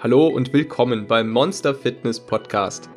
[0.00, 2.88] Hallo und willkommen beim Monster Fitness Podcast.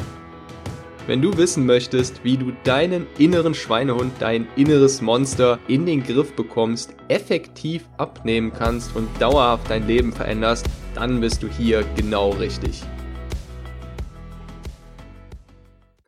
[1.08, 6.36] Wenn du wissen möchtest, wie du deinen inneren Schweinehund, dein inneres Monster in den Griff
[6.36, 12.84] bekommst, effektiv abnehmen kannst und dauerhaft dein Leben veränderst, dann bist du hier genau richtig.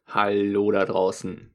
[0.05, 1.49] Hallo da draußen.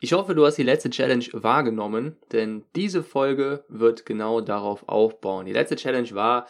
[0.00, 5.46] Ich hoffe, du hast die letzte Challenge wahrgenommen, denn diese Folge wird genau darauf aufbauen.
[5.46, 6.48] Die letzte Challenge war,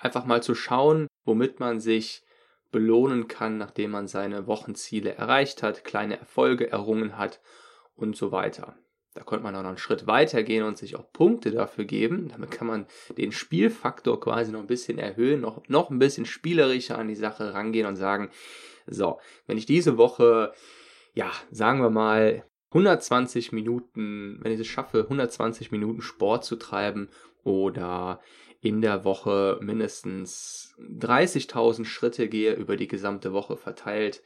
[0.00, 2.22] einfach mal zu schauen, womit man sich
[2.70, 7.40] belohnen kann, nachdem man seine Wochenziele erreicht hat, kleine Erfolge errungen hat
[7.96, 8.76] und so weiter.
[9.14, 12.28] Da konnte man auch noch einen Schritt weiter gehen und sich auch Punkte dafür geben.
[12.28, 16.98] Damit kann man den Spielfaktor quasi noch ein bisschen erhöhen, noch, noch ein bisschen spielerischer
[16.98, 18.30] an die Sache rangehen und sagen,
[18.86, 20.52] so, wenn ich diese Woche,
[21.14, 27.08] ja, sagen wir mal, 120 Minuten, wenn ich es schaffe, 120 Minuten Sport zu treiben
[27.42, 28.20] oder
[28.60, 34.22] in der Woche mindestens 30.000 Schritte gehe über die gesamte Woche verteilt,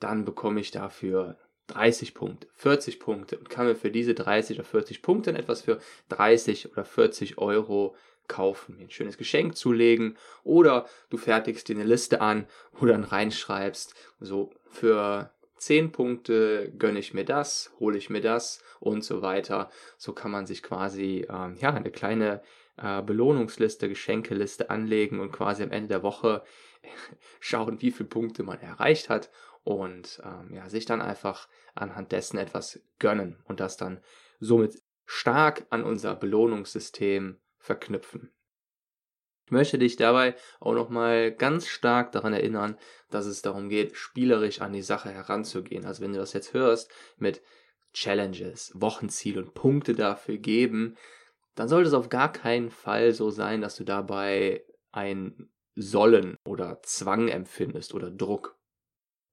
[0.00, 1.36] dann bekomme ich dafür
[1.68, 5.78] 30 Punkte, 40 Punkte und kann mir für diese 30 oder 40 Punkte etwas für
[6.08, 7.94] 30 oder 40 Euro
[8.26, 13.04] kaufen, mir ein schönes Geschenk zulegen oder du fertigst dir eine Liste an, wo dann
[13.04, 19.22] reinschreibst, so für 10 Punkte gönne ich mir das, hole ich mir das und so
[19.22, 19.70] weiter.
[19.96, 22.42] So kann man sich quasi ähm, ja eine kleine
[22.78, 26.42] äh, Belohnungsliste, Geschenkeliste anlegen und quasi am Ende der Woche
[27.40, 29.30] schauen, wie viele Punkte man erreicht hat
[29.64, 34.00] und ähm, ja, sich dann einfach anhand dessen etwas gönnen und das dann
[34.40, 38.32] somit stark an unser Belohnungssystem verknüpfen.
[39.46, 42.76] Ich möchte dich dabei auch nochmal ganz stark daran erinnern,
[43.08, 45.86] dass es darum geht, spielerisch an die Sache heranzugehen.
[45.86, 47.40] Also wenn du das jetzt hörst mit
[47.94, 50.96] Challenges, Wochenziel und Punkte dafür geben,
[51.58, 56.80] dann sollte es auf gar keinen Fall so sein, dass du dabei ein Sollen oder
[56.82, 58.56] Zwang empfindest oder Druck.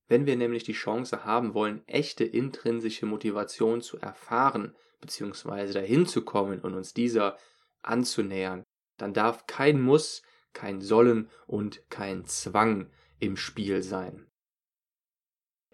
[0.07, 6.25] Wenn wir nämlich die Chance haben wollen, echte intrinsische Motivation zu erfahren, beziehungsweise dahin zu
[6.25, 7.37] kommen und uns dieser
[7.83, 8.63] anzunähern,
[8.97, 14.25] dann darf kein Muss, kein Sollen und kein Zwang im Spiel sein.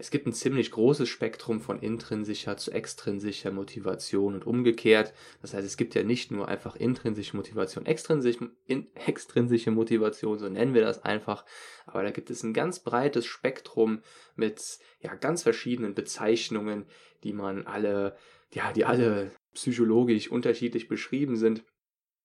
[0.01, 5.13] Es gibt ein ziemlich großes Spektrum von intrinsischer zu extrinsischer Motivation und umgekehrt.
[5.43, 10.49] Das heißt, es gibt ja nicht nur einfach intrinsische Motivation, extrinsisch, in, extrinsische Motivation, so
[10.49, 11.45] nennen wir das einfach.
[11.85, 14.01] Aber da gibt es ein ganz breites Spektrum
[14.35, 16.87] mit ja ganz verschiedenen Bezeichnungen,
[17.23, 18.17] die man alle,
[18.55, 21.63] ja, die alle psychologisch unterschiedlich beschrieben sind.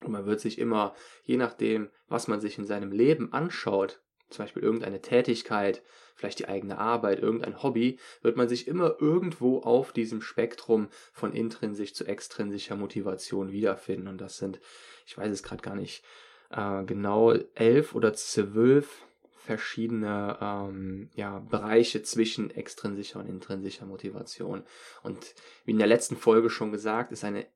[0.01, 0.95] Und man wird sich immer,
[1.25, 5.83] je nachdem, was man sich in seinem Leben anschaut, zum Beispiel irgendeine Tätigkeit,
[6.17, 11.33] vielleicht die eigene Arbeit, irgendein Hobby, wird man sich immer irgendwo auf diesem Spektrum von
[11.33, 14.09] intrinsisch zu extrinsischer Motivation wiederfinden.
[14.09, 14.59] Und das sind,
[15.07, 16.03] ich weiß es gerade gar nicht,
[16.51, 19.05] äh, genau elf oder zwölf
[19.47, 24.65] verschiedene ähm, ja, Bereiche zwischen extrinsischer und intrinsischer Motivation.
[25.03, 25.35] Und
[25.65, 27.47] wie in der letzten Folge schon gesagt, ist eine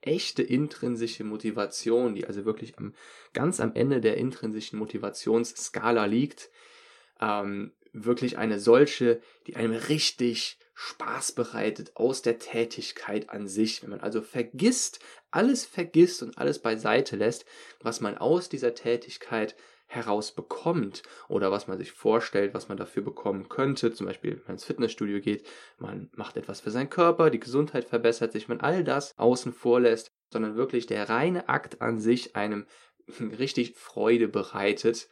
[0.00, 2.94] echte intrinsische Motivation, die also wirklich am,
[3.34, 6.50] ganz am Ende der intrinsischen Motivationsskala liegt,
[7.20, 13.82] ähm, wirklich eine solche, die einem richtig Spaß bereitet aus der Tätigkeit an sich.
[13.82, 17.44] Wenn man also vergisst, alles vergisst und alles beiseite lässt,
[17.80, 19.56] was man aus dieser Tätigkeit
[19.90, 23.92] herausbekommt oder was man sich vorstellt, was man dafür bekommen könnte.
[23.92, 25.46] Zum Beispiel, wenn man ins Fitnessstudio geht,
[25.78, 29.80] man macht etwas für seinen Körper, die Gesundheit verbessert sich, man all das außen vor
[29.80, 32.66] lässt, sondern wirklich der reine Akt an sich einem
[33.20, 35.08] richtig Freude bereitet,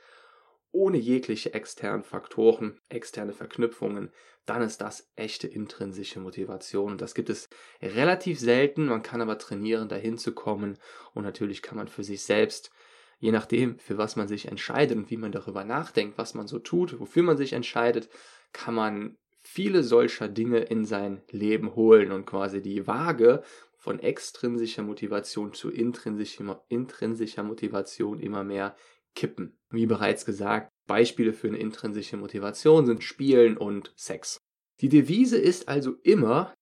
[0.72, 4.10] ohne jegliche externen Faktoren, externe Verknüpfungen,
[4.46, 6.98] dann ist das echte intrinsische Motivation.
[6.98, 7.48] Das gibt es
[7.82, 10.78] relativ selten, man kann aber trainieren, dahin zu kommen
[11.14, 12.70] und natürlich kann man für sich selbst
[13.18, 16.58] je nachdem, für was man sich entscheidet und wie man darüber nachdenkt, was man so
[16.58, 18.08] tut, wofür man sich entscheidet,
[18.52, 23.42] kann man viele solcher Dinge in sein Leben holen und quasi die Waage
[23.76, 28.76] von extrinsischer Motivation zu intrinsischer, intrinsischer Motivation immer mehr
[29.18, 29.58] kippen.
[29.70, 34.38] Wie bereits gesagt, Beispiele für eine intrinsische Motivation sind Spielen und Sex.
[34.80, 36.54] Die Devise ist also immer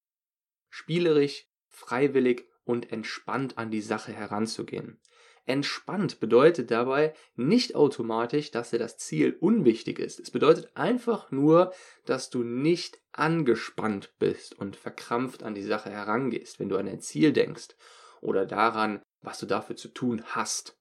[0.70, 4.98] spielerisch, freiwillig und entspannt an die Sache heranzugehen.
[5.44, 10.18] Entspannt bedeutet dabei nicht automatisch, dass dir das Ziel unwichtig ist.
[10.18, 11.74] Es bedeutet einfach nur,
[12.06, 17.00] dass du nicht angespannt bist und verkrampft an die Sache herangehst, wenn du an ein
[17.00, 17.76] Ziel denkst
[18.22, 20.78] oder daran, was du dafür zu tun hast.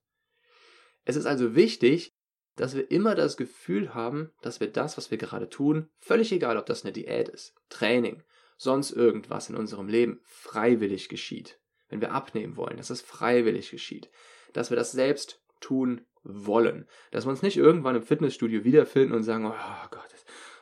[1.06, 2.12] Es ist also wichtig,
[2.56, 6.58] dass wir immer das Gefühl haben, dass wir das, was wir gerade tun, völlig egal,
[6.58, 8.22] ob das eine Diät ist, Training,
[8.58, 11.58] sonst irgendwas in unserem Leben, freiwillig geschieht.
[11.88, 14.10] Wenn wir abnehmen wollen, dass es freiwillig geschieht
[14.56, 16.88] dass wir das selbst tun wollen.
[17.10, 20.08] Dass wir uns nicht irgendwann im Fitnessstudio wiederfinden und sagen, oh Gott,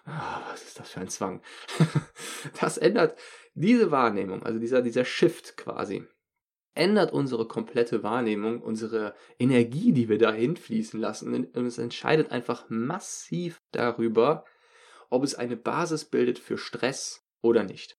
[0.06, 1.43] oh, was ist das für ein Zwang?
[2.61, 3.17] das ändert
[3.55, 6.05] diese Wahrnehmung, also dieser, dieser Shift quasi,
[6.75, 11.47] ändert unsere komplette Wahrnehmung, unsere Energie, die wir dahin fließen lassen.
[11.47, 14.44] Und es entscheidet einfach massiv darüber,
[15.11, 17.97] ob es eine Basis bildet für Stress oder nicht.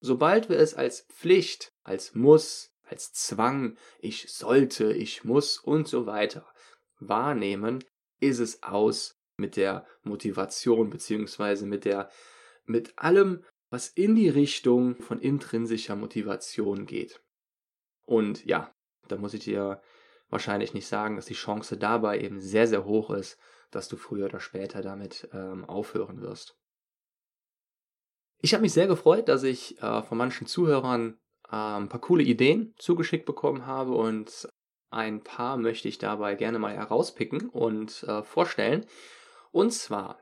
[0.00, 6.06] Sobald wir es als Pflicht, als Muss, als Zwang, ich sollte, ich muss und so
[6.06, 6.46] weiter
[7.00, 7.82] wahrnehmen,
[8.20, 12.10] ist es aus mit der Motivation beziehungsweise mit der
[12.66, 17.23] mit allem, was in die Richtung von intrinsischer Motivation geht.
[18.04, 18.74] Und ja,
[19.08, 19.80] da muss ich dir
[20.28, 23.38] wahrscheinlich nicht sagen, dass die Chance dabei eben sehr, sehr hoch ist,
[23.70, 26.56] dass du früher oder später damit ähm, aufhören wirst.
[28.40, 31.18] Ich habe mich sehr gefreut, dass ich äh, von manchen Zuhörern
[31.50, 34.48] äh, ein paar coole Ideen zugeschickt bekommen habe und
[34.90, 38.86] ein paar möchte ich dabei gerne mal herauspicken und äh, vorstellen.
[39.50, 40.20] Und zwar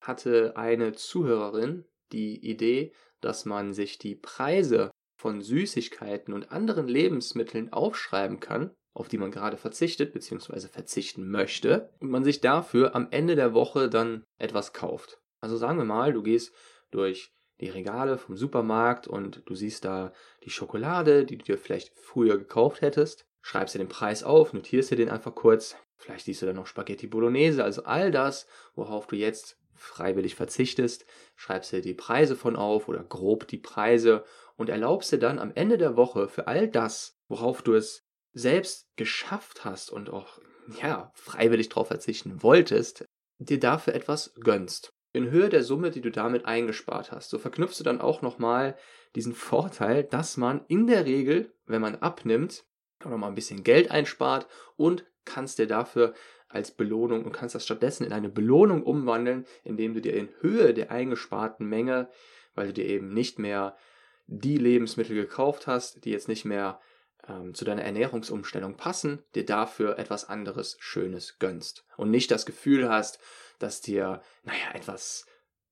[0.00, 4.90] hatte eine Zuhörerin die Idee, dass man sich die Preise
[5.24, 10.68] von Süßigkeiten und anderen Lebensmitteln aufschreiben kann, auf die man gerade verzichtet bzw.
[10.68, 15.22] verzichten möchte, und man sich dafür am Ende der Woche dann etwas kauft.
[15.40, 16.52] Also sagen wir mal, du gehst
[16.90, 20.12] durch die Regale vom Supermarkt und du siehst da
[20.42, 24.90] die Schokolade, die du dir vielleicht früher gekauft hättest, schreibst dir den Preis auf, notierst
[24.90, 29.06] dir den einfach kurz, vielleicht siehst du dann noch Spaghetti Bolognese, also all das, worauf
[29.06, 34.24] du jetzt freiwillig verzichtest, schreibst dir die Preise von auf oder grob die Preise
[34.56, 38.88] und erlaubst dir dann am Ende der Woche für all das, worauf du es selbst
[38.96, 40.40] geschafft hast und auch
[40.80, 43.04] ja, freiwillig darauf verzichten wolltest,
[43.38, 44.92] dir dafür etwas gönnst.
[45.12, 47.30] In Höhe der Summe, die du damit eingespart hast.
[47.30, 48.76] So verknüpfst du dann auch nochmal
[49.14, 52.64] diesen Vorteil, dass man in der Regel, wenn man abnimmt,
[53.04, 56.14] nochmal ein bisschen Geld einspart und kannst dir dafür
[56.48, 60.74] als Belohnung und kannst das stattdessen in eine Belohnung umwandeln, indem du dir in Höhe
[60.74, 62.08] der eingesparten Menge,
[62.54, 63.76] weil du dir eben nicht mehr
[64.26, 66.80] die Lebensmittel gekauft hast, die jetzt nicht mehr
[67.28, 71.84] ähm, zu deiner Ernährungsumstellung passen, dir dafür etwas anderes Schönes gönnst.
[71.96, 73.18] Und nicht das Gefühl hast,
[73.58, 75.26] dass dir, naja, etwas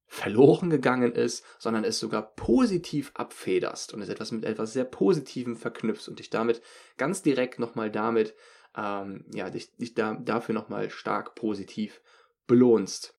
[0.07, 5.57] verloren gegangen ist, sondern es sogar positiv abfederst und es etwas mit etwas sehr Positivem
[5.57, 6.61] verknüpfst und dich damit
[6.99, 8.35] ganz direkt nochmal damit,
[8.77, 12.03] ähm, ja, dich, dich da, dafür nochmal stark positiv
[12.47, 13.17] belohnst.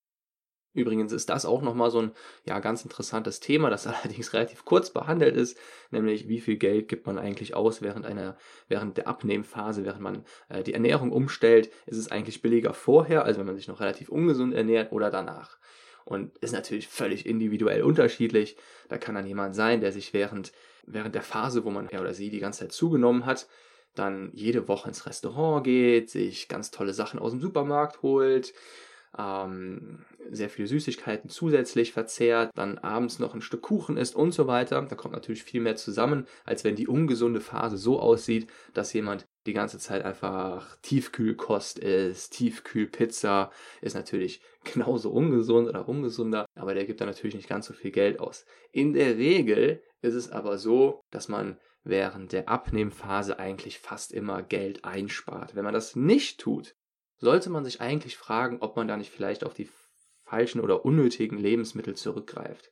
[0.73, 2.11] Übrigens ist das auch nochmal so ein
[2.45, 5.57] ja, ganz interessantes Thema, das allerdings relativ kurz behandelt ist,
[5.91, 8.37] nämlich wie viel Geld gibt man eigentlich aus während einer,
[8.67, 13.39] während der Abnehmphase, während man äh, die Ernährung umstellt, ist es eigentlich billiger vorher, also
[13.39, 15.57] wenn man sich noch relativ ungesund ernährt oder danach.
[16.05, 18.57] Und ist natürlich völlig individuell unterschiedlich.
[18.89, 20.51] Da kann dann jemand sein, der sich während,
[20.85, 23.47] während der Phase, wo man er oder sie die ganze Zeit zugenommen hat,
[23.95, 28.53] dann jede Woche ins Restaurant geht, sich ganz tolle Sachen aus dem Supermarkt holt,
[29.17, 34.47] ähm, sehr viele Süßigkeiten zusätzlich verzehrt, dann abends noch ein Stück Kuchen isst und so
[34.47, 34.81] weiter.
[34.81, 39.25] Da kommt natürlich viel mehr zusammen, als wenn die ungesunde Phase so aussieht, dass jemand
[39.45, 42.33] die ganze Zeit einfach Tiefkühlkost isst.
[42.33, 43.51] Tiefkühlpizza
[43.81, 44.41] ist natürlich
[44.73, 48.45] genauso ungesund oder ungesunder, aber der gibt da natürlich nicht ganz so viel Geld aus.
[48.71, 54.41] In der Regel ist es aber so, dass man während der Abnehmphase eigentlich fast immer
[54.41, 55.55] Geld einspart.
[55.55, 56.75] Wenn man das nicht tut,
[57.23, 59.69] sollte man sich eigentlich fragen, ob man da nicht vielleicht auf die
[60.25, 62.69] falschen oder unnötigen Lebensmittel zurückgreift.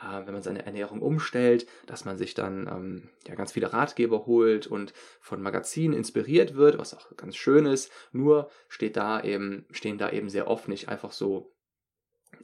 [0.00, 4.26] Äh, wenn man seine Ernährung umstellt, dass man sich dann ähm, ja, ganz viele Ratgeber
[4.26, 7.90] holt und von Magazinen inspiriert wird, was auch ganz schön ist.
[8.12, 11.52] Nur steht da eben, stehen da eben sehr oft nicht einfach so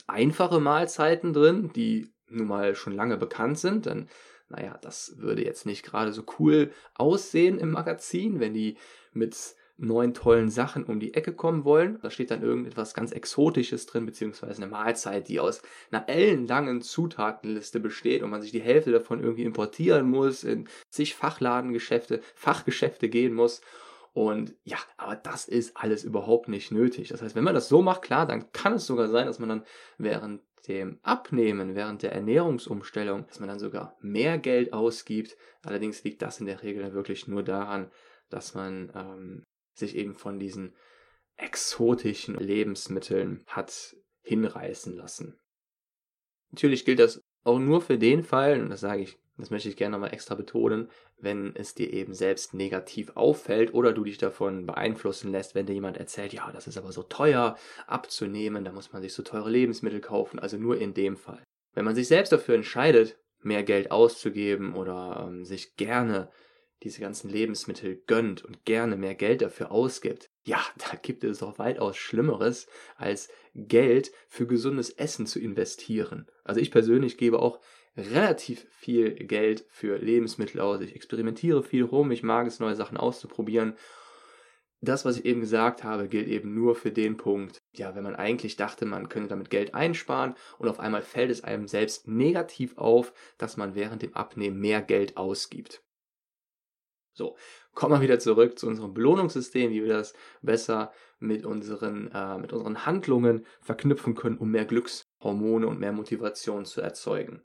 [0.09, 4.09] einfache Mahlzeiten drin, die nun mal schon lange bekannt sind, denn
[4.49, 8.77] naja, das würde jetzt nicht gerade so cool aussehen im Magazin, wenn die
[9.13, 11.99] mit neuen tollen Sachen um die Ecke kommen wollen.
[12.03, 17.81] Da steht dann irgendetwas ganz Exotisches drin, beziehungsweise eine Mahlzeit, die aus einer ellenlangen Zutatenliste
[17.81, 23.35] besteht und man sich die Hälfte davon irgendwie importieren muss, in zig Fachladengeschäfte, Fachgeschäfte gehen
[23.35, 23.61] muss.
[24.13, 27.09] Und ja, aber das ist alles überhaupt nicht nötig.
[27.09, 29.49] Das heißt, wenn man das so macht, klar, dann kann es sogar sein, dass man
[29.49, 29.65] dann
[29.99, 35.37] während dem Abnehmen, während der Ernährungsumstellung, dass man dann sogar mehr Geld ausgibt.
[35.63, 37.91] Allerdings liegt das in der Regel dann wirklich nur daran,
[38.31, 40.75] dass man ähm, sich eben von diesen
[41.37, 45.39] exotischen Lebensmitteln hat hinreißen lassen.
[46.53, 49.77] Natürlich gilt das auch nur für den Fall, und das sage ich, das möchte ich
[49.77, 50.89] gerne nochmal extra betonen,
[51.19, 55.73] wenn es dir eben selbst negativ auffällt oder du dich davon beeinflussen lässt, wenn dir
[55.73, 59.51] jemand erzählt, ja, das ist aber so teuer abzunehmen, da muss man sich so teure
[59.51, 61.43] Lebensmittel kaufen, also nur in dem Fall.
[61.75, 66.31] Wenn man sich selbst dafür entscheidet, mehr Geld auszugeben oder ähm, sich gerne
[66.85, 71.59] diese ganzen Lebensmittel gönnt und gerne mehr Geld dafür ausgibt, ja, da gibt es doch
[71.59, 76.27] weitaus Schlimmeres, als Geld für gesundes Essen zu investieren.
[76.45, 77.61] Also ich persönlich gebe auch
[77.97, 80.81] relativ viel Geld für Lebensmittel aus.
[80.81, 83.77] Ich experimentiere viel rum, ich mag es, neue Sachen auszuprobieren.
[84.81, 88.17] Das, was ich eben gesagt habe, gilt eben nur für den Punkt, ja, wenn man
[88.17, 92.77] eigentlich dachte, man könnte damit Geld einsparen und auf einmal fällt es einem selbst negativ
[92.77, 95.83] auf, dass man während dem Abnehmen mehr Geld ausgibt.
[97.15, 97.37] So,
[97.75, 102.53] kommen wir wieder zurück zu unserem Belohnungssystem, wie wir das besser mit unseren, äh, mit
[102.53, 107.43] unseren Handlungen verknüpfen können, um mehr Glückshormone und mehr Motivation zu erzeugen.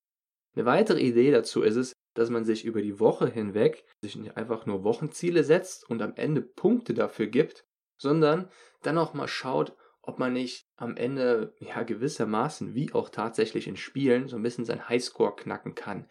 [0.56, 4.36] Eine weitere Idee dazu ist es, dass man sich über die Woche hinweg sich nicht
[4.36, 7.66] einfach nur Wochenziele setzt und am Ende Punkte dafür gibt,
[7.98, 8.50] sondern
[8.82, 13.78] dann auch mal schaut, ob man nicht am Ende ja gewissermaßen wie auch tatsächlich in
[13.78, 16.08] Spielen so ein bisschen sein Highscore knacken kann.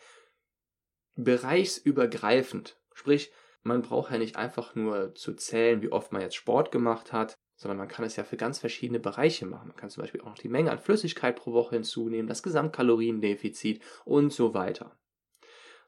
[1.17, 6.71] Bereichsübergreifend, sprich man braucht ja nicht einfach nur zu zählen, wie oft man jetzt Sport
[6.73, 9.69] gemacht hat, sondern man kann es ja für ganz verschiedene Bereiche machen.
[9.69, 13.83] Man kann zum Beispiel auch noch die Menge an Flüssigkeit pro Woche hinzunehmen, das Gesamtkaloriendefizit
[14.05, 14.97] und so weiter.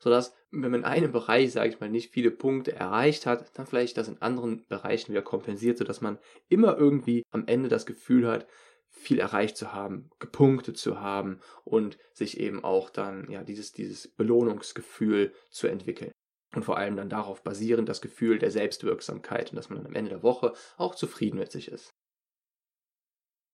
[0.01, 3.67] Sodass, wenn man in einem Bereich, sage ich mal, nicht viele Punkte erreicht hat, dann
[3.67, 8.27] vielleicht das in anderen Bereichen wieder kompensiert, sodass man immer irgendwie am Ende das Gefühl
[8.27, 8.47] hat,
[8.89, 14.09] viel erreicht zu haben, gepunktet zu haben und sich eben auch dann ja dieses, dieses
[14.09, 16.11] Belohnungsgefühl zu entwickeln.
[16.55, 19.95] Und vor allem dann darauf basierend das Gefühl der Selbstwirksamkeit und dass man dann am
[19.95, 21.95] Ende der Woche auch zufrieden mit sich ist.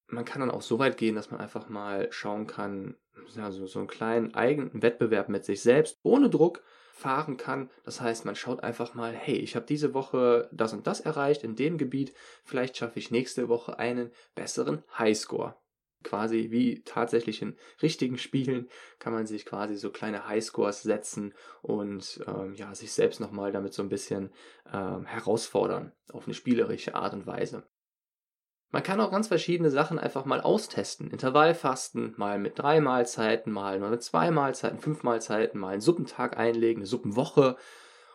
[0.09, 2.97] Man kann dann auch so weit gehen, dass man einfach mal schauen kann,
[3.35, 6.63] ja, so, so einen kleinen eigenen Wettbewerb mit sich selbst ohne Druck
[6.93, 7.71] fahren kann.
[7.85, 11.43] Das heißt, man schaut einfach mal, hey, ich habe diese Woche das und das erreicht
[11.43, 15.57] in dem Gebiet, vielleicht schaffe ich nächste Woche einen besseren Highscore
[16.03, 22.25] quasi wie tatsächlich in richtigen Spielen kann man sich quasi so kleine Highscores setzen und
[22.27, 24.31] ähm, ja, sich selbst nochmal damit so ein bisschen
[24.73, 27.67] ähm, herausfordern auf eine spielerische Art und Weise.
[28.71, 31.11] Man kann auch ganz verschiedene Sachen einfach mal austesten.
[31.11, 36.37] Intervallfasten, mal mit drei Mahlzeiten, mal nur mit zwei Mahlzeiten, fünf Mahlzeiten, mal einen Suppentag
[36.37, 37.57] einlegen, eine Suppenwoche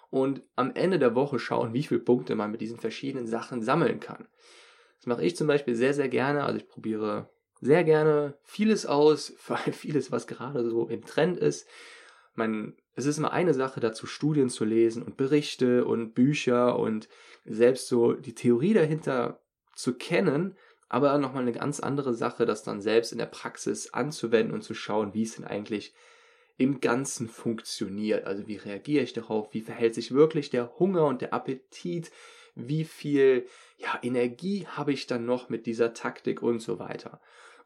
[0.09, 3.99] und am Ende der Woche schauen, wie viele Punkte man mit diesen verschiedenen Sachen sammeln
[3.99, 4.27] kann.
[4.97, 6.43] Das mache ich zum Beispiel sehr, sehr gerne.
[6.43, 7.29] Also ich probiere
[7.61, 11.67] sehr gerne vieles aus, vor allem vieles, was gerade so im Trend ist.
[12.33, 17.07] Man, es ist immer eine Sache dazu, Studien zu lesen und Berichte und Bücher und
[17.45, 19.41] selbst so die Theorie dahinter
[19.75, 20.55] zu kennen,
[20.89, 24.73] aber nochmal eine ganz andere Sache, das dann selbst in der Praxis anzuwenden und zu
[24.73, 25.93] schauen, wie es denn eigentlich
[26.57, 28.25] im Ganzen funktioniert.
[28.25, 29.53] Also wie reagiere ich darauf?
[29.53, 32.11] Wie verhält sich wirklich der Hunger und der Appetit?
[32.55, 37.21] Wie viel ja, Energie habe ich dann noch mit dieser Taktik und so weiter?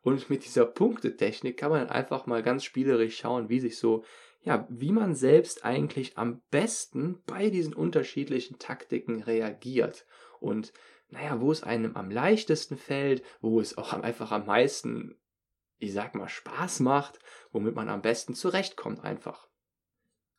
[0.06, 4.04] Und mit dieser Punktetechnik kann man einfach mal ganz spielerisch schauen, wie sich so,
[4.44, 10.06] ja, wie man selbst eigentlich am besten bei diesen unterschiedlichen Taktiken reagiert.
[10.40, 10.74] Und
[11.10, 15.18] naja, wo es einem am leichtesten fällt, wo es auch einfach am meisten,
[15.80, 17.18] ich sag mal, Spaß macht,
[17.52, 19.50] womit man am besten zurechtkommt einfach.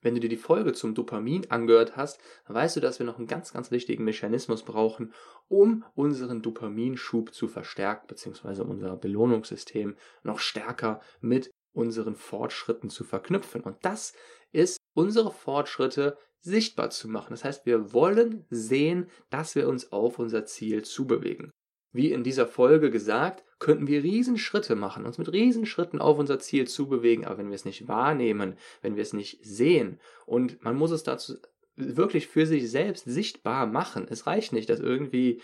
[0.06, 3.18] Wenn du dir die Folge zum Dopamin angehört hast, dann weißt du, dass wir noch
[3.18, 5.12] einen ganz, ganz wichtigen Mechanismus brauchen,
[5.48, 13.62] um unseren Dopaminschub zu verstärken, beziehungsweise unser Belohnungssystem noch stärker mit unseren Fortschritten zu verknüpfen.
[13.62, 14.12] Und das
[14.52, 17.30] ist, unsere Fortschritte sichtbar zu machen.
[17.30, 21.50] Das heißt, wir wollen sehen, dass wir uns auf unser Ziel zubewegen.
[21.96, 26.68] Wie in dieser Folge gesagt, könnten wir Riesenschritte machen, uns mit Riesenschritten auf unser Ziel
[26.68, 30.90] zubewegen, aber wenn wir es nicht wahrnehmen, wenn wir es nicht sehen und man muss
[30.90, 31.36] es dazu
[31.76, 34.06] wirklich für sich selbst sichtbar machen.
[34.08, 35.40] Es reicht nicht, das irgendwie,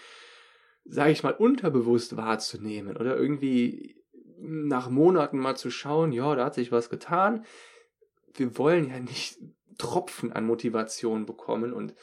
[0.85, 3.97] sage ich mal, unterbewusst wahrzunehmen oder irgendwie
[4.39, 7.45] nach Monaten mal zu schauen, ja, da hat sich was getan.
[8.35, 9.39] Wir wollen ja nicht
[9.79, 11.95] Tropfen an Motivation bekommen und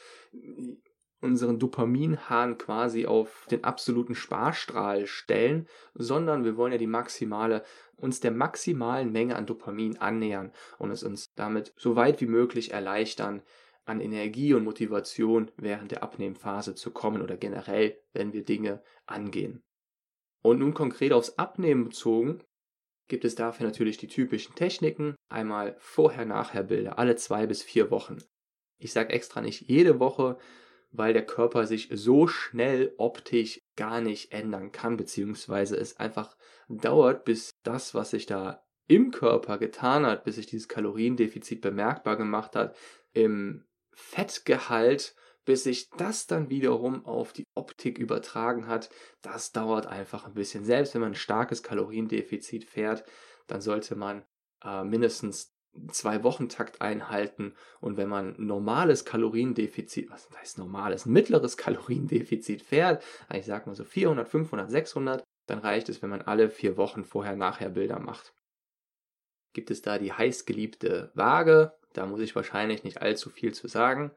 [1.20, 7.62] unseren Dopaminhahn quasi auf den absoluten Sparstrahl stellen, sondern wir wollen ja die maximale,
[7.96, 12.72] uns der maximalen Menge an Dopamin annähern und es uns damit so weit wie möglich
[12.72, 13.42] erleichtern,
[13.84, 19.62] an Energie und Motivation während der Abnehmphase zu kommen oder generell, wenn wir Dinge angehen.
[20.42, 22.42] Und nun konkret aufs Abnehmen bezogen,
[23.08, 25.16] gibt es dafür natürlich die typischen Techniken.
[25.28, 28.18] Einmal Vorher-Nachher-Bilder, alle zwei bis vier Wochen.
[28.78, 30.38] Ich sage extra nicht jede Woche,
[30.90, 36.36] weil der Körper sich so schnell optisch gar nicht ändern kann, beziehungsweise es einfach
[36.68, 42.16] dauert, bis das, was sich da im Körper getan hat, bis sich dieses Kaloriendefizit bemerkbar
[42.16, 42.76] gemacht hat,
[43.12, 48.90] im Fettgehalt, bis sich das dann wiederum auf die Optik übertragen hat,
[49.22, 50.64] das dauert einfach ein bisschen.
[50.64, 53.04] Selbst wenn man ein starkes Kaloriendefizit fährt,
[53.46, 54.24] dann sollte man
[54.64, 55.52] äh, mindestens
[55.90, 63.46] zwei Wochentakt einhalten und wenn man normales Kaloriendefizit, was heißt normales, mittleres Kaloriendefizit fährt, ich
[63.46, 67.36] sag mal so 400, 500, 600, dann reicht es, wenn man alle vier Wochen vorher
[67.36, 68.34] nachher Bilder macht.
[69.52, 71.72] Gibt es da die heißgeliebte Waage?
[71.92, 74.12] Da muss ich wahrscheinlich nicht allzu viel zu sagen.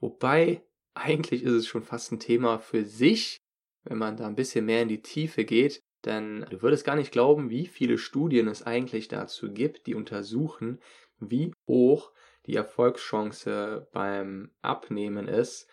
[0.00, 0.62] Wobei,
[0.94, 3.36] eigentlich ist es schon fast ein Thema für sich,
[3.84, 7.12] wenn man da ein bisschen mehr in die Tiefe geht, denn du würdest gar nicht
[7.12, 10.80] glauben, wie viele Studien es eigentlich dazu gibt, die untersuchen,
[11.18, 12.12] wie hoch
[12.46, 15.68] die Erfolgschance beim Abnehmen ist,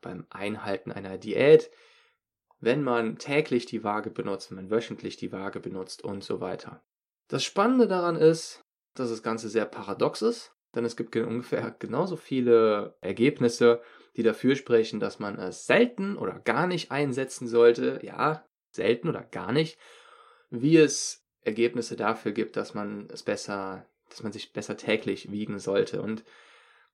[0.00, 1.70] beim Einhalten einer Diät,
[2.60, 6.82] wenn man täglich die Waage benutzt, wenn man wöchentlich die Waage benutzt und so weiter.
[7.28, 8.62] Das Spannende daran ist,
[8.94, 13.82] dass das Ganze sehr paradox ist, denn es gibt ungefähr genauso viele Ergebnisse,
[14.16, 18.00] die dafür sprechen, dass man es selten oder gar nicht einsetzen sollte.
[18.02, 19.78] Ja, selten oder gar nicht,
[20.50, 25.58] wie es Ergebnisse dafür gibt, dass man es besser, dass man sich besser täglich wiegen
[25.58, 26.02] sollte.
[26.02, 26.24] Und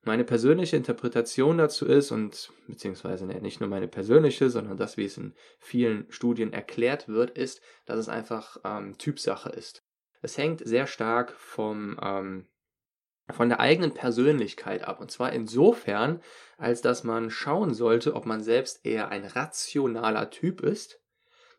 [0.03, 5.17] meine persönliche Interpretation dazu ist, und beziehungsweise nicht nur meine persönliche, sondern das, wie es
[5.17, 9.83] in vielen Studien erklärt wird, ist, dass es einfach ähm, Typsache ist.
[10.21, 12.47] Es hängt sehr stark vom, ähm,
[13.29, 14.99] von der eigenen Persönlichkeit ab.
[15.01, 16.21] Und zwar insofern,
[16.57, 21.01] als dass man schauen sollte, ob man selbst eher ein rationaler Typ ist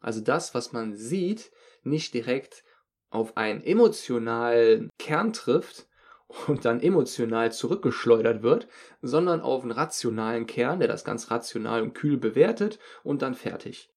[0.01, 1.53] also das, was man sieht,
[1.83, 2.65] nicht direkt
[3.11, 5.89] auf einen emotionalen Kern trifft
[6.47, 8.69] und dann emotional zurückgeschleudert wird,
[9.03, 13.91] sondern auf einen rationalen Kern, der das ganz rational und kühl bewertet und dann fertig.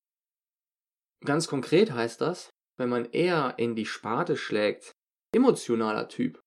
[1.23, 4.91] Ganz konkret heißt das, wenn man eher in die Sparte schlägt,
[5.33, 6.39] emotionaler Typ,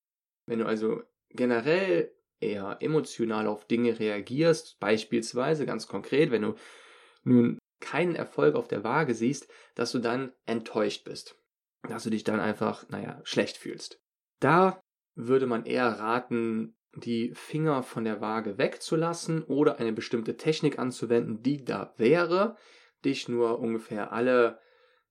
[0.46, 6.54] wenn du also generell eher emotional auf Dinge reagierst, beispielsweise ganz konkret, wenn du
[7.24, 11.36] nun keinen Erfolg auf der Waage siehst, dass du dann enttäuscht bist.
[11.88, 14.00] Dass du dich dann einfach, naja, schlecht fühlst.
[14.40, 14.80] Da
[15.14, 21.42] würde man eher raten, die Finger von der Waage wegzulassen oder eine bestimmte Technik anzuwenden,
[21.42, 22.56] die da wäre,
[23.04, 24.58] dich nur ungefähr alle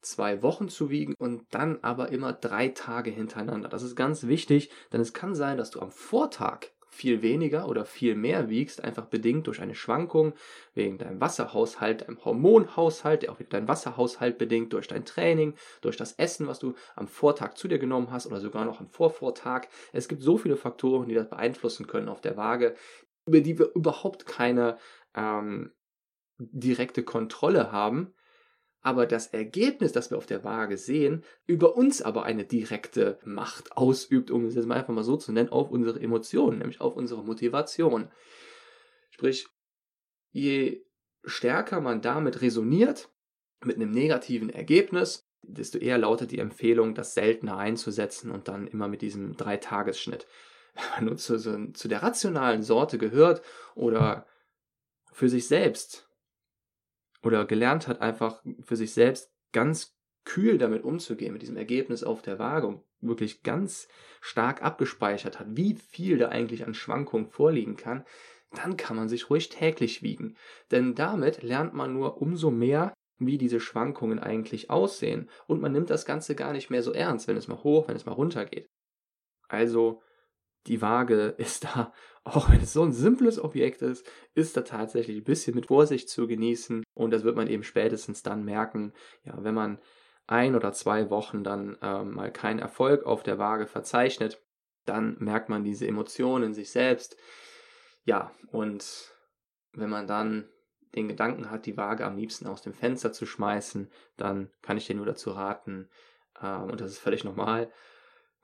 [0.01, 3.69] zwei Wochen zu wiegen und dann aber immer drei Tage hintereinander.
[3.69, 7.85] Das ist ganz wichtig, denn es kann sein, dass du am Vortag viel weniger oder
[7.85, 10.33] viel mehr wiegst, einfach bedingt durch eine Schwankung
[10.73, 15.97] wegen deinem Wasserhaushalt, deinem Hormonhaushalt, der auch wieder deinen Wasserhaushalt bedingt, durch dein Training, durch
[15.97, 19.67] das Essen, was du am Vortag zu dir genommen hast oder sogar noch am Vorvortag.
[19.91, 22.75] Es gibt so viele Faktoren, die das beeinflussen können auf der Waage,
[23.27, 24.77] über die wir überhaupt keine
[25.15, 25.71] ähm,
[26.37, 28.13] direkte Kontrolle haben
[28.85, 33.75] aber das Ergebnis, das wir auf der Waage sehen, über uns aber eine direkte Macht
[33.75, 36.95] ausübt, um es jetzt mal einfach mal so zu nennen, auf unsere Emotionen, nämlich auf
[36.95, 38.11] unsere Motivation.
[39.09, 39.47] Sprich,
[40.33, 40.85] je
[41.23, 43.09] stärker man damit resoniert,
[43.63, 48.87] mit einem negativen Ergebnis, desto eher lautet die Empfehlung, das seltener einzusetzen und dann immer
[48.87, 50.27] mit diesem Dreitagesschnitt.
[50.75, 53.41] Wenn man nur zu, zu der rationalen Sorte gehört
[53.73, 54.27] oder
[55.11, 56.07] für sich selbst
[57.25, 62.21] oder gelernt hat, einfach für sich selbst ganz kühl damit umzugehen, mit diesem Ergebnis auf
[62.21, 63.87] der Waage und wirklich ganz
[64.21, 68.03] stark abgespeichert hat, wie viel da eigentlich an Schwankungen vorliegen kann,
[68.51, 70.35] dann kann man sich ruhig täglich wiegen.
[70.71, 75.29] Denn damit lernt man nur umso mehr, wie diese Schwankungen eigentlich aussehen.
[75.47, 77.95] Und man nimmt das Ganze gar nicht mehr so ernst, wenn es mal hoch, wenn
[77.95, 78.67] es mal runter geht.
[79.47, 80.01] Also
[80.67, 85.17] die Waage ist da, auch wenn es so ein simples Objekt ist, ist da tatsächlich
[85.17, 86.83] ein bisschen mit Vorsicht zu genießen.
[86.95, 89.79] Und das wird man eben spätestens dann merken, ja, wenn man
[90.27, 94.41] ein oder zwei Wochen dann ähm, mal keinen Erfolg auf der Waage verzeichnet,
[94.85, 97.15] dann merkt man diese Emotionen in sich selbst.
[98.05, 99.13] Ja, und
[99.73, 100.49] wenn man dann
[100.95, 104.87] den Gedanken hat, die Waage am liebsten aus dem Fenster zu schmeißen, dann kann ich
[104.87, 105.89] dir nur dazu raten,
[106.41, 107.71] ähm, und das ist völlig normal,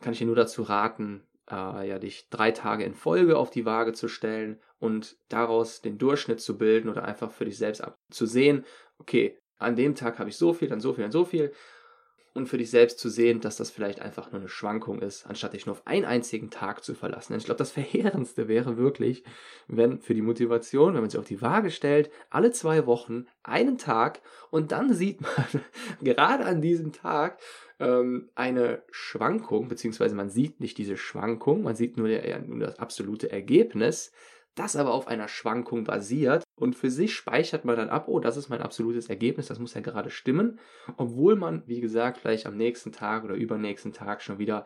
[0.01, 3.65] kann ich dir nur dazu raten, äh, ja, dich drei Tage in Folge auf die
[3.65, 8.25] Waage zu stellen und daraus den Durchschnitt zu bilden oder einfach für dich selbst zu
[8.25, 8.65] sehen,
[8.97, 11.53] okay, an dem Tag habe ich so viel, dann so viel, dann so viel.
[12.33, 15.53] Und für dich selbst zu sehen, dass das vielleicht einfach nur eine Schwankung ist, anstatt
[15.53, 17.33] dich nur auf einen einzigen Tag zu verlassen.
[17.33, 19.23] Denn ich glaube, das Verheerendste wäre wirklich,
[19.67, 23.77] wenn für die Motivation, wenn man sich auf die Waage stellt, alle zwei Wochen einen
[23.77, 25.63] Tag und dann sieht man
[26.01, 27.39] gerade an diesem Tag,
[27.81, 32.79] ähm, eine Schwankung, beziehungsweise man sieht nicht diese Schwankung, man sieht nur, der, nur das
[32.79, 34.11] absolute Ergebnis,
[34.55, 38.37] das aber auf einer Schwankung basiert und für sich speichert man dann ab, oh, das
[38.37, 40.59] ist mein absolutes Ergebnis, das muss ja gerade stimmen,
[40.97, 44.65] obwohl man, wie gesagt, vielleicht am nächsten Tag oder übernächsten Tag schon wieder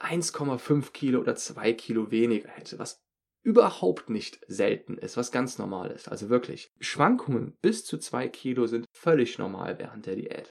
[0.00, 3.02] 1,5 Kilo oder 2 Kilo weniger hätte, was
[3.42, 6.08] überhaupt nicht selten ist, was ganz normal ist.
[6.08, 10.50] Also wirklich, Schwankungen bis zu 2 Kilo sind völlig normal während der Diät.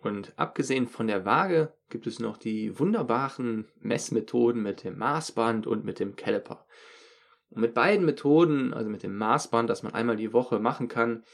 [0.00, 5.84] Und abgesehen von der Waage gibt es noch die wunderbaren Messmethoden mit dem Maßband und
[5.84, 6.66] mit dem Caliper.
[7.50, 11.24] Und mit beiden Methoden, also mit dem Maßband, das man einmal die Woche machen kann,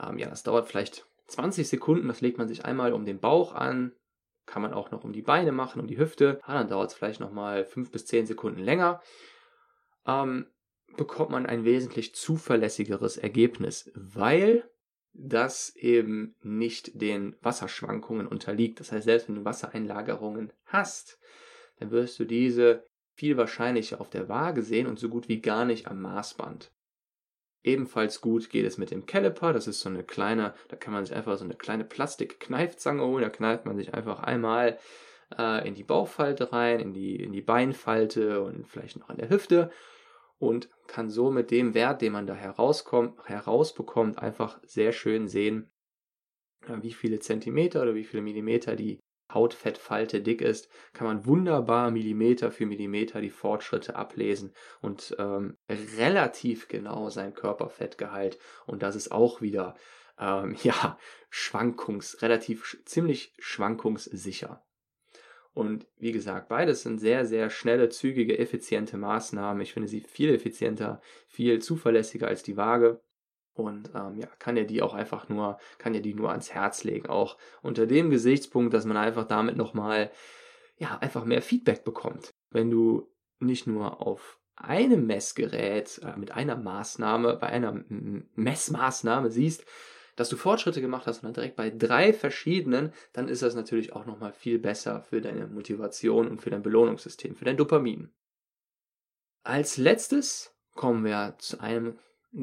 [0.00, 3.54] ähm, ja, das dauert vielleicht 20 Sekunden, das legt man sich einmal um den Bauch
[3.54, 3.92] an,
[4.46, 6.96] kann man auch noch um die Beine machen, um die Hüfte, ja, dann dauert es
[6.96, 9.00] vielleicht nochmal 5 bis 10 Sekunden länger.
[10.06, 10.46] Ähm,
[10.96, 14.68] bekommt man ein wesentlich zuverlässigeres Ergebnis, weil
[15.14, 18.80] das eben nicht den Wasserschwankungen unterliegt.
[18.80, 21.18] Das heißt, selbst wenn du Wassereinlagerungen hast,
[21.78, 25.64] dann wirst du diese viel wahrscheinlicher auf der Waage sehen und so gut wie gar
[25.64, 26.72] nicht am Maßband.
[27.64, 29.52] Ebenfalls gut geht es mit dem Caliper.
[29.52, 33.22] Das ist so eine kleine, da kann man sich einfach so eine kleine Plastik-Kneifzange holen.
[33.22, 34.78] Da kneift man sich einfach einmal
[35.38, 39.30] äh, in die Bauchfalte rein, in die, in die Beinfalte und vielleicht noch an der
[39.30, 39.70] Hüfte
[40.38, 45.70] und kann so mit dem Wert, den man da herauskommt, herausbekommt, einfach sehr schön sehen,
[46.66, 48.98] wie viele Zentimeter oder wie viele Millimeter die
[49.34, 55.56] Hautfettfalte dick ist, kann man wunderbar Millimeter für Millimeter die Fortschritte ablesen und ähm,
[55.96, 58.38] relativ genau sein Körperfettgehalt.
[58.66, 59.74] Und das ist auch wieder
[60.18, 60.98] ähm, ja
[61.30, 64.64] schwankungs relativ ziemlich schwankungssicher.
[65.54, 69.60] Und wie gesagt, beides sind sehr, sehr schnelle, zügige, effiziente Maßnahmen.
[69.62, 73.02] Ich finde sie viel effizienter, viel zuverlässiger als die Waage.
[73.54, 76.84] Und ähm, ja, kann ja die auch einfach nur, kann ja die nur ans Herz
[76.84, 77.08] legen.
[77.08, 80.10] Auch unter dem Gesichtspunkt, dass man einfach damit nochmal,
[80.78, 82.30] ja, einfach mehr Feedback bekommt.
[82.50, 83.10] Wenn du
[83.40, 87.84] nicht nur auf einem Messgerät äh, mit einer Maßnahme, bei einer
[88.34, 89.64] Messmaßnahme siehst,
[90.16, 94.04] dass du Fortschritte gemacht hast dann direkt bei drei verschiedenen, dann ist das natürlich auch
[94.04, 98.10] nochmal viel besser für deine Motivation und für dein Belohnungssystem, für dein Dopamin.
[99.42, 101.98] Als letztes kommen wir zu einem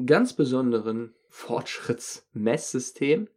[0.06, 3.28] ganz besonderen Fortschrittsmesssystem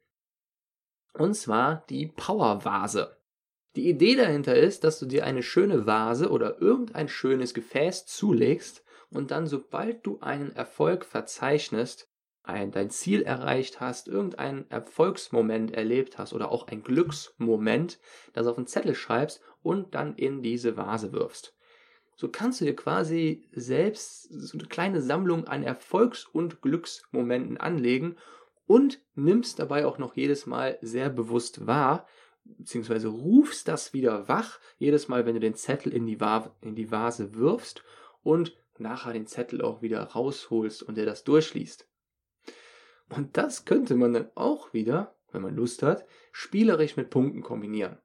[1.14, 3.18] und zwar die Powervase.
[3.76, 8.84] Die Idee dahinter ist, dass du dir eine schöne Vase oder irgendein schönes Gefäß zulegst
[9.10, 12.10] und dann, sobald du einen Erfolg verzeichnest,
[12.44, 18.00] ein, dein Ziel erreicht hast, irgendeinen Erfolgsmoment erlebt hast oder auch ein Glücksmoment,
[18.34, 21.56] das auf einen Zettel schreibst und dann in diese Vase wirfst.
[22.16, 28.18] So kannst du dir quasi selbst so eine kleine Sammlung an Erfolgs- und Glücksmomenten anlegen
[28.66, 32.08] und nimmst dabei auch noch jedes Mal sehr bewusst wahr,
[32.44, 36.18] beziehungsweise rufst das wieder wach, jedes Mal, wenn du den Zettel in die,
[36.62, 37.84] in die Vase wirfst
[38.22, 41.88] und nachher den Zettel auch wieder rausholst und dir das durchliest.
[43.10, 47.98] Und das könnte man dann auch wieder, wenn man Lust hat, spielerisch mit Punkten kombinieren.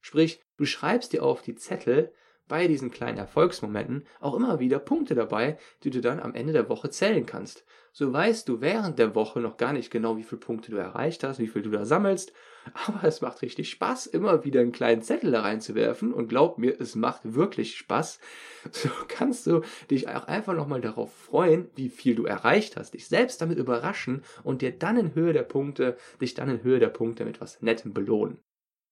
[0.00, 2.12] Sprich, du schreibst dir auf die Zettel
[2.48, 6.68] bei diesen kleinen Erfolgsmomenten auch immer wieder Punkte dabei, die du dann am Ende der
[6.68, 7.64] Woche zählen kannst.
[7.92, 11.22] So weißt du während der Woche noch gar nicht genau, wie viele Punkte du erreicht
[11.22, 12.32] hast, wie viel du da sammelst,
[12.86, 16.80] aber es macht richtig Spaß, immer wieder einen kleinen Zettel da reinzuwerfen und glaub mir,
[16.80, 18.18] es macht wirklich Spaß.
[18.72, 23.06] So kannst du dich auch einfach nochmal darauf freuen, wie viel du erreicht hast, dich
[23.06, 26.88] selbst damit überraschen und dir dann in Höhe der Punkte, dich dann in Höhe der
[26.88, 28.38] Punkte mit was Nettem belohnen.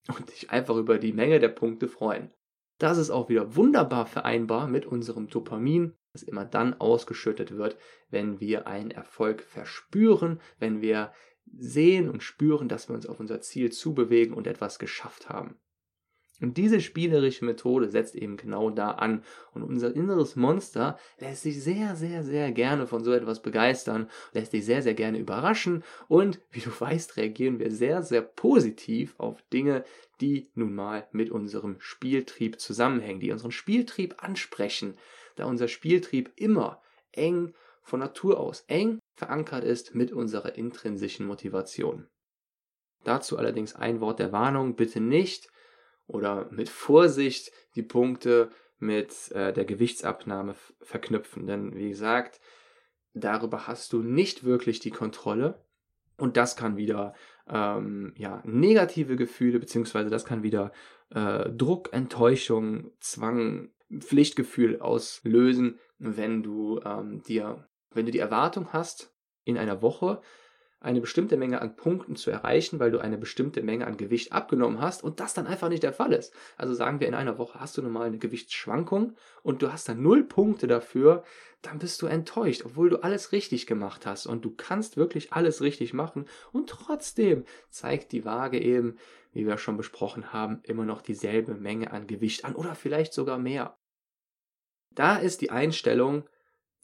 [0.09, 2.33] Und dich einfach über die Menge der Punkte freuen.
[2.83, 7.77] Das ist auch wieder wunderbar vereinbar mit unserem Dopamin, das immer dann ausgeschüttet wird,
[8.11, 11.13] wenn wir einen Erfolg verspüren, wenn wir
[11.57, 15.61] sehen und spüren, dass wir uns auf unser Ziel zubewegen und etwas geschafft haben.
[16.43, 19.23] Und diese spielerische Methode setzt eben genau da an.
[19.55, 24.51] Und unser inneres Monster lässt sich sehr, sehr, sehr gerne von so etwas begeistern, lässt
[24.51, 25.85] sich sehr, sehr gerne überraschen.
[26.09, 29.85] Und wie du weißt, reagieren wir sehr, sehr positiv auf Dinge,
[30.21, 34.97] die nun mal mit unserem Spieltrieb zusammenhängen, die unseren Spieltrieb ansprechen,
[35.37, 42.09] da unser Spieltrieb immer eng von Natur aus eng verankert ist mit unserer intrinsischen Motivation.
[43.05, 45.52] Dazu allerdings ein Wort der Warnung, bitte nicht
[46.13, 51.47] oder mit Vorsicht die Punkte mit äh, der Gewichtsabnahme verknüpfen.
[51.47, 52.41] Denn wie gesagt,
[53.15, 55.65] darüber hast du nicht wirklich die Kontrolle
[56.19, 57.15] und das kann wieder
[57.49, 60.73] ähm, ja, negative Gefühle, beziehungsweise das kann wieder
[61.11, 69.15] äh, Druck, Enttäuschung, Zwang, Pflichtgefühl auslösen, wenn du ähm, dir, wenn du die Erwartung hast,
[69.45, 70.21] in einer Woche
[70.83, 74.81] eine bestimmte Menge an Punkten zu erreichen, weil du eine bestimmte Menge an Gewicht abgenommen
[74.81, 76.35] hast und das dann einfach nicht der Fall ist.
[76.57, 80.03] Also sagen wir, in einer Woche hast du normal eine Gewichtsschwankung und du hast dann
[80.03, 81.25] null Punkte dafür,
[81.63, 85.61] dann bist du enttäuscht, obwohl du alles richtig gemacht hast und du kannst wirklich alles
[85.63, 88.97] richtig machen und trotzdem zeigt die Waage eben,
[89.33, 93.39] wie wir schon besprochen haben, immer noch dieselbe Menge an Gewicht an oder vielleicht sogar
[93.39, 93.79] mehr.
[94.91, 96.29] Da ist die Einstellung,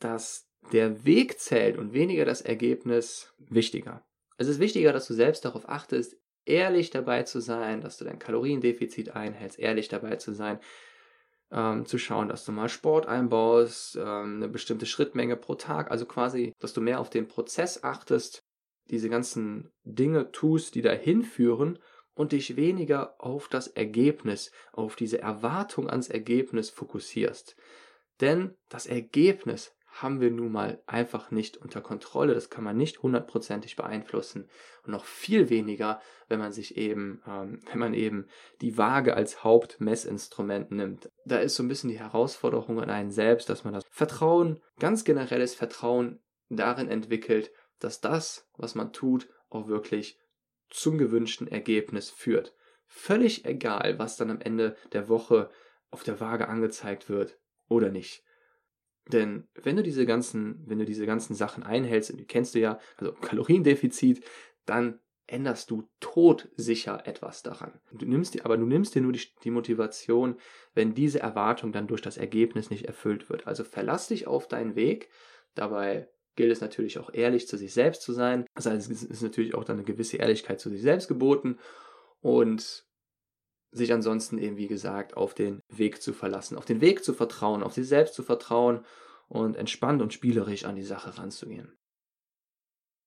[0.00, 4.04] dass der Weg zählt und weniger das Ergebnis wichtiger.
[4.36, 8.18] Es ist wichtiger, dass du selbst darauf achtest, ehrlich dabei zu sein, dass du dein
[8.18, 10.58] Kaloriendefizit einhältst, ehrlich dabei zu sein,
[11.50, 16.06] ähm, zu schauen, dass du mal Sport einbaust, ähm, eine bestimmte Schrittmenge pro Tag, also
[16.06, 18.44] quasi, dass du mehr auf den Prozess achtest,
[18.90, 21.78] diese ganzen Dinge tust, die dahin führen
[22.14, 27.54] und dich weniger auf das Ergebnis, auf diese Erwartung ans Ergebnis fokussierst.
[28.20, 32.34] Denn das Ergebnis haben wir nun mal einfach nicht unter Kontrolle.
[32.34, 34.48] Das kann man nicht hundertprozentig beeinflussen.
[34.84, 38.26] Und noch viel weniger, wenn man sich eben, ähm, wenn man eben
[38.60, 41.10] die Waage als Hauptmessinstrument nimmt.
[41.24, 45.04] Da ist so ein bisschen die Herausforderung an einen selbst, dass man das Vertrauen, ganz
[45.04, 50.18] generelles Vertrauen darin entwickelt, dass das, was man tut, auch wirklich
[50.70, 52.54] zum gewünschten Ergebnis führt.
[52.86, 55.50] Völlig egal, was dann am Ende der Woche
[55.90, 58.24] auf der Waage angezeigt wird oder nicht.
[59.08, 62.78] Denn wenn du diese ganzen, wenn du diese ganzen Sachen einhältst, die kennst du ja,
[62.96, 64.24] also Kaloriendefizit,
[64.66, 67.80] dann änderst du todsicher etwas daran.
[67.92, 70.36] Du nimmst dir, aber du nimmst dir nur die, die, Motivation,
[70.74, 73.46] wenn diese Erwartung dann durch das Ergebnis nicht erfüllt wird.
[73.46, 75.10] Also verlass dich auf deinen Weg.
[75.54, 78.46] Dabei gilt es natürlich auch ehrlich zu sich selbst zu sein.
[78.56, 81.58] Heißt, es ist natürlich auch dann eine gewisse Ehrlichkeit zu sich selbst geboten
[82.20, 82.87] und
[83.70, 87.62] sich ansonsten eben, wie gesagt, auf den Weg zu verlassen, auf den Weg zu vertrauen,
[87.62, 88.84] auf sich selbst zu vertrauen
[89.28, 91.76] und entspannt und spielerisch an die Sache ranzugehen.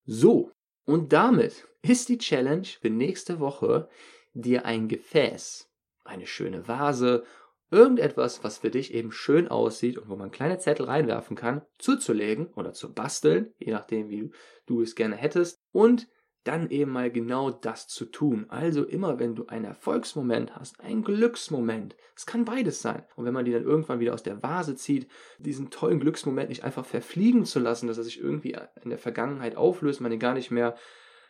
[0.06, 0.52] So,
[0.86, 3.89] und damit ist die Challenge für nächste Woche,
[4.34, 5.69] dir ein Gefäß,
[6.04, 7.24] eine schöne Vase,
[7.69, 12.47] irgendetwas, was für dich eben schön aussieht und wo man kleine Zettel reinwerfen kann, zuzulegen
[12.54, 14.32] oder zu basteln, je nachdem, wie
[14.65, 16.08] du es gerne hättest, und
[16.43, 18.45] dann eben mal genau das zu tun.
[18.49, 23.04] Also immer, wenn du einen Erfolgsmoment hast, einen Glücksmoment, es kann beides sein.
[23.15, 25.08] Und wenn man die dann irgendwann wieder aus der Vase zieht,
[25.39, 29.56] diesen tollen Glücksmoment nicht einfach verfliegen zu lassen, dass er sich irgendwie in der Vergangenheit
[29.56, 30.75] auflöst, man ihn gar nicht mehr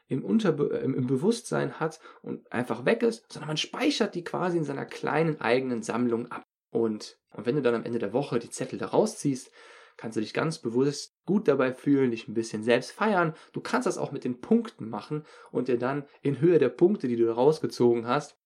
[0.07, 4.57] im, Unterbe äh, im Bewusstsein hat und einfach weg ist, sondern man speichert die quasi
[4.57, 6.43] in seiner kleinen eigenen Sammlung ab.
[6.69, 9.51] Und, und wenn du dann am Ende der Woche die Zettel da rausziehst,
[9.97, 13.33] kannst du dich ganz bewusst gut dabei fühlen, dich ein bisschen selbst feiern.
[13.53, 17.07] Du kannst das auch mit den Punkten machen und dir dann in Höhe der Punkte,
[17.07, 18.37] die du rausgezogen hast,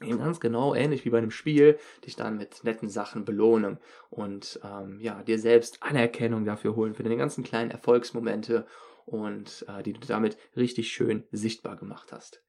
[0.00, 3.78] eben ganz genau ähnlich wie bei einem Spiel, dich dann mit netten Sachen belohnen
[4.10, 8.66] und ähm, ja, dir selbst Anerkennung dafür holen, für deine ganzen kleinen Erfolgsmomente
[9.06, 12.42] und äh, die du damit richtig schön sichtbar gemacht hast.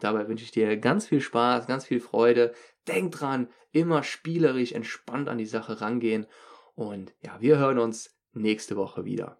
[0.00, 2.52] Dabei wünsche ich dir ganz viel Spaß, ganz viel Freude.
[2.88, 6.26] Denk dran, immer spielerisch, entspannt an die Sache rangehen
[6.74, 9.32] und ja, wir hören uns nächste Woche wieder.